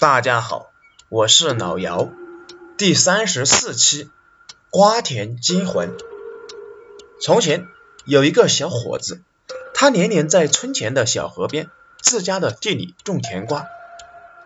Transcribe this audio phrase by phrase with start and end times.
[0.00, 0.70] 大家好，
[1.08, 2.08] 我是老姚。
[2.76, 4.08] 第三十四期
[4.70, 5.96] 瓜田惊魂。
[7.20, 7.66] 从前
[8.04, 9.22] 有一个小伙子，
[9.74, 11.68] 他年年在村前的小河边
[12.00, 13.66] 自家的地里种甜瓜。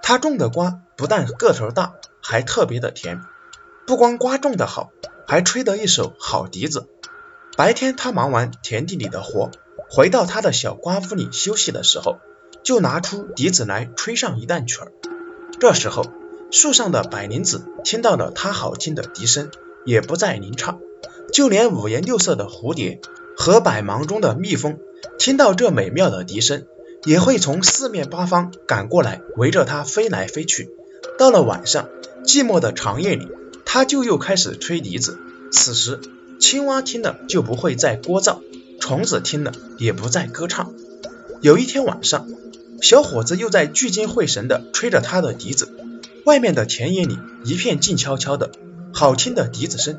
[0.00, 3.20] 他种的瓜不但个头大，还特别的甜。
[3.86, 4.90] 不光瓜种的好，
[5.26, 6.88] 还吹得一手好笛子。
[7.58, 9.50] 白天他忙完田地里的活，
[9.90, 12.20] 回到他的小瓜屋里休息的时候，
[12.62, 14.92] 就拿出笛子来吹上一段曲儿。
[15.62, 16.06] 这时候，
[16.50, 19.48] 树上的百灵子听到了他好听的笛声，
[19.84, 20.80] 也不再吟唱。
[21.32, 23.00] 就连五颜六色的蝴蝶
[23.36, 24.80] 和百忙中的蜜蜂，
[25.20, 26.66] 听到这美妙的笛声，
[27.04, 30.68] 也会从四面八方赶过来，围着它飞来飞去。
[31.16, 31.88] 到了晚上，
[32.24, 33.28] 寂寞的长夜里，
[33.64, 35.16] 它就又开始吹笛子。
[35.52, 36.00] 此时，
[36.40, 38.38] 青蛙听了就不会再聒噪，
[38.80, 40.74] 虫子听了也不再歌唱。
[41.40, 42.26] 有一天晚上，
[42.82, 45.72] 小伙子又在聚精会神地吹着他的笛子，
[46.26, 48.50] 外面的田野里一片静悄悄的，
[48.92, 49.98] 好听的笛子声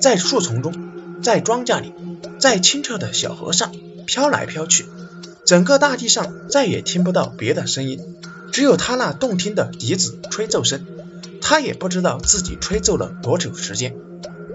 [0.00, 0.74] 在树丛中，
[1.22, 1.94] 在庄稼里，
[2.40, 3.72] 在清澈的小河上
[4.04, 4.84] 飘来飘去，
[5.44, 8.00] 整个大地上再也听不到别的声音，
[8.50, 10.84] 只有他那动听的笛子吹奏声。
[11.40, 13.94] 他也不知道自己吹奏了多久时间，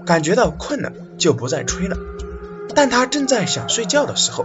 [0.04, 1.96] 感觉到困了就不再吹了。
[2.74, 4.44] 但他正在想睡觉的时候。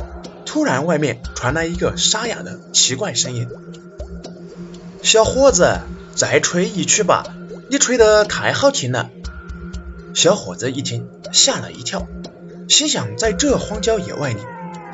[0.54, 3.50] 突然，外面传来一个沙哑的奇怪声音
[5.02, 5.80] ：“小伙子，
[6.14, 7.26] 再吹一曲吧，
[7.72, 9.10] 你吹得太好听了。”
[10.14, 12.08] 小伙子一听，吓了一跳，
[12.70, 14.42] 心想：在这荒郊野外里，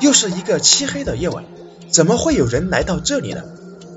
[0.00, 1.44] 又是一个漆黑的夜晚，
[1.90, 3.42] 怎么会有人来到这里呢？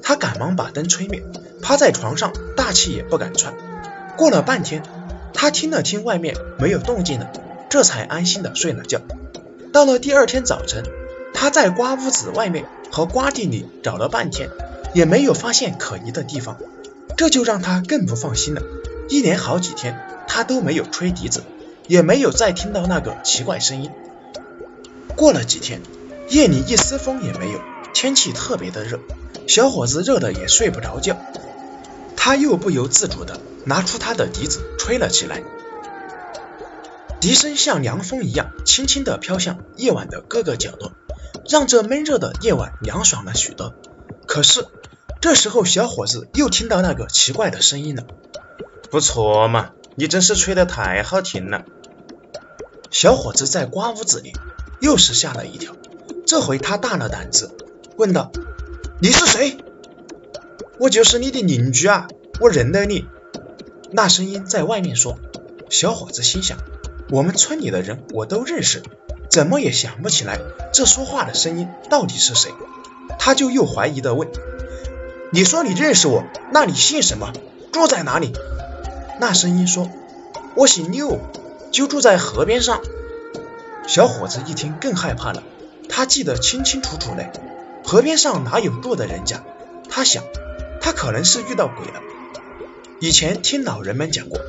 [0.02, 1.24] 他赶忙把灯吹灭，
[1.62, 3.54] 趴在床上，大气也不敢喘。
[4.18, 4.84] 过了半天，
[5.34, 7.32] 他听了听外面没有动静了，
[7.70, 9.00] 这才安心的睡了觉。
[9.72, 10.84] 到了第二天早晨。
[11.34, 14.50] 他在瓜屋子外面和瓜地里找了半天，
[14.94, 16.58] 也没有发现可疑的地方，
[17.18, 18.62] 这就让他更不放心了。
[19.10, 21.44] 一连好几天，他都没有吹笛子，
[21.88, 23.92] 也没有再听到那个奇怪声音。
[25.16, 25.82] 过了几天，
[26.30, 27.60] 夜里一丝风也没有，
[27.94, 29.00] 天气特别的热，
[29.48, 31.18] 小伙子热的也睡不着觉，
[32.16, 35.44] 他又不由自主的拿出他的笛子吹了起来，
[37.20, 40.94] 笛声像凉风一样，轻轻的飘向夜晚的各个角落。
[41.48, 43.74] 让这闷热的夜晚凉爽了许多。
[44.26, 44.68] 可是
[45.22, 48.06] 这时候，小伙子又听到那个奇怪的声音了。
[48.90, 51.66] 不错嘛，你真是吹得太好听了。
[52.92, 54.34] 小伙子在瓜屋子里
[54.80, 55.76] 又是吓了一跳，
[56.26, 57.52] 这回他大了胆子，
[57.98, 58.32] 问道
[59.02, 59.58] ：“你是谁
[60.80, 62.08] ？”“我就是你的邻居啊，
[62.40, 63.08] 我认得你。”
[63.92, 65.18] 那声音在外面说。
[65.70, 66.60] 小伙子心想
[67.10, 68.84] ：“我们村里的人我都认识。”
[69.34, 70.40] 怎么也想不起来
[70.72, 72.52] 这说话的声音到底是谁，
[73.18, 74.30] 他就又怀疑的问
[75.34, 77.34] ：“你说你认识我，那你姓什么？
[77.72, 78.32] 住在哪里？”
[79.20, 79.90] 那声音说
[80.54, 81.18] ：“我姓六，
[81.72, 82.80] 就住在河边上。”
[83.90, 85.42] 小伙子一听更害怕了，
[85.90, 87.32] 他记得清清楚楚嘞，
[87.84, 89.44] 河边上哪有住的人家？
[89.90, 90.24] 他想，
[90.80, 92.02] 他可能是遇到鬼了。
[93.00, 94.40] 以前听老人们讲过，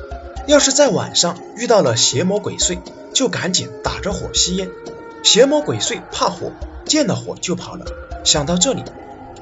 [0.45, 2.77] 要是在晚上遇到了邪魔鬼祟。
[3.15, 4.69] 就赶紧打着火吸烟，
[5.23, 6.51] 邪魔鬼祟怕火，
[6.85, 7.85] 见了火就跑了。
[8.25, 8.83] 想到这里，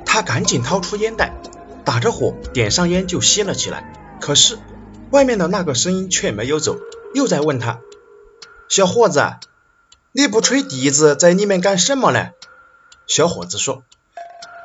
[0.05, 1.33] 他赶紧掏出烟袋，
[1.83, 4.17] 打着火点上烟就吸了起来。
[4.21, 4.59] 可是
[5.09, 6.77] 外面的那个声音却没有走，
[7.15, 7.81] 又在问他
[8.69, 9.25] ：“小伙子，
[10.11, 12.29] 你不吹笛子，在里面干什么呢？”
[13.07, 13.83] 小伙子说：“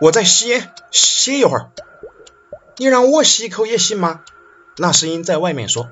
[0.03, 1.71] 我在吸烟，歇一会儿。”
[2.77, 4.21] 你让我吸一口也行吗？
[4.77, 5.89] 那声音在外面说：“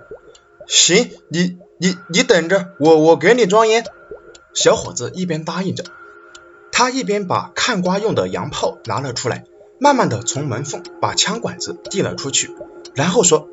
[0.68, 3.84] 行，你。”你你等着，我我给你装烟。
[4.54, 5.84] 小伙子一边答应着，
[6.72, 9.44] 他一边把看瓜用的洋炮拿了出来，
[9.78, 12.50] 慢慢的从门缝把枪管子递了出去，
[12.94, 13.48] 然后说：“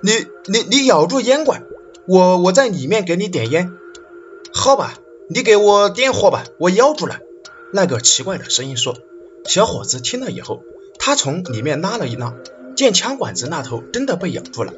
[0.00, 1.64] 你你你咬住烟管，
[2.08, 3.72] 我我在里面给你点烟。”
[4.54, 4.94] 好吧，
[5.28, 7.18] 你给我点火吧，我咬住了。
[7.72, 8.96] 那个奇怪的声音说。
[9.44, 10.64] 小伙子听了以后，
[10.98, 12.34] 他从里面拉了一拉，
[12.74, 14.72] 见枪管子那头真的被咬住了。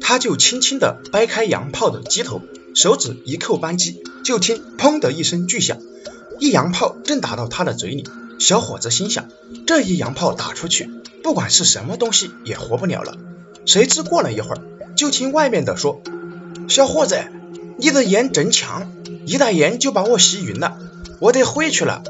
[0.00, 2.42] 他就轻轻地掰开洋炮的机头，
[2.74, 5.78] 手指一扣扳机，就听砰的一声巨响，
[6.38, 8.04] 一洋炮正打到他的嘴里。
[8.38, 9.28] 小伙子心想，
[9.66, 10.90] 这一洋炮打出去，
[11.22, 13.16] 不管是什么东西也活不了了。
[13.64, 14.60] 谁知过了一会儿，
[14.94, 16.02] 就听外面的说
[16.68, 17.24] ：“小伙子，
[17.78, 18.92] 你的烟真强，
[19.24, 20.78] 一袋烟就把我吸晕了，
[21.18, 22.02] 我得回去了。”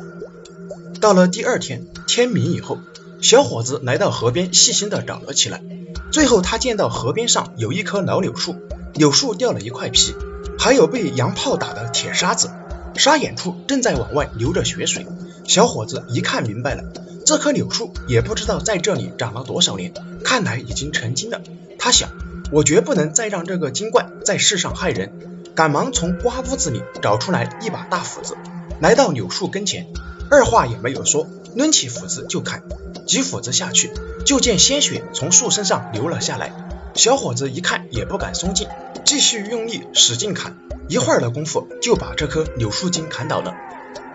[1.00, 2.78] 到了第二天天明以后，
[3.20, 5.62] 小伙子来到河边，细心的找了起来。
[6.10, 8.56] 最后，他见到河边上有一棵老柳树，
[8.94, 10.14] 柳树掉了一块皮，
[10.58, 12.50] 还有被洋炮打的铁沙子，
[12.94, 15.06] 沙眼处正在往外流着血水。
[15.44, 16.84] 小伙子一看明白了，
[17.24, 19.92] 这棵柳树也不知道在这里长了多少年，
[20.24, 21.40] 看来已经成精了。
[21.78, 22.10] 他想，
[22.50, 25.12] 我绝不能再让这个精怪在世上害人，
[25.54, 28.36] 赶忙从瓜屋子里找出来一把大斧子，
[28.80, 29.86] 来到柳树跟前，
[30.30, 32.62] 二话也没有说，抡起斧子就砍。
[33.06, 33.92] 几斧子下去，
[34.26, 36.52] 就见鲜血从树身上流了下来。
[36.94, 38.68] 小伙子一看也不敢松劲，
[39.04, 40.56] 继续用力使劲砍。
[40.88, 43.54] 一会儿的功夫，就把这棵柳树精砍倒了。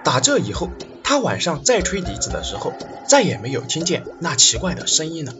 [0.03, 0.69] 打这以后，
[1.03, 2.73] 他晚上再吹笛子的时候，
[3.07, 5.33] 再也没有听见那奇怪的声音了。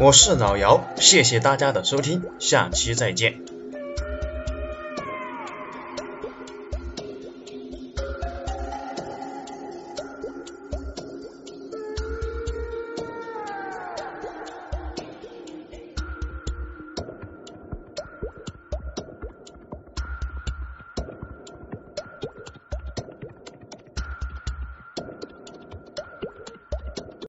[0.00, 3.57] 我是老姚，谢谢大家的收听，下期再见。